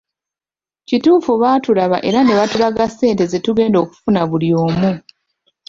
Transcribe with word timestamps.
Kituufu 0.87 1.31
baatubala 1.41 1.97
era 2.07 2.19
ne 2.23 2.33
batulaga 2.39 2.85
ssente 2.91 3.23
ze 3.31 3.39
tugenda 3.45 3.77
okufuna 3.83 4.21
buli 4.29 4.49
omu. 4.63 4.91